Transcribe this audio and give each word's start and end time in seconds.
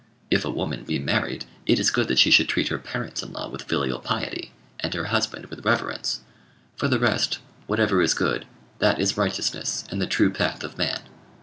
If 0.31 0.43
a 0.43 0.49
woman 0.49 0.83
be 0.83 0.97
married, 0.97 1.45
it 1.67 1.77
is 1.77 1.91
good 1.91 2.07
that 2.07 2.17
she 2.17 2.31
should 2.31 2.49
treat 2.49 2.69
her 2.69 2.79
parents 2.79 3.21
in 3.21 3.33
law 3.33 3.47
with 3.49 3.61
filial 3.61 3.99
piety, 3.99 4.51
and 4.79 4.91
her 4.95 5.05
husband 5.13 5.45
with 5.45 5.63
reverence. 5.63 6.21
For 6.75 6.87
the 6.87 6.97
rest, 6.97 7.37
whatever 7.67 8.01
is 8.01 8.15
good, 8.15 8.47
that 8.79 8.99
is 8.99 9.15
righteousness 9.15 9.83
and 9.91 10.01
the 10.01 10.07
true 10.07 10.31
path 10.31 10.63
of 10.63 10.75
man. 10.75 11.03